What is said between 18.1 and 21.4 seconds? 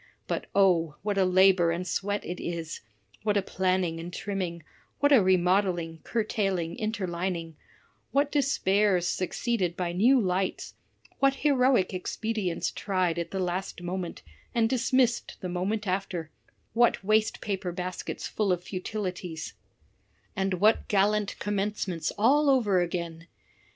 full of futilities, and what gallant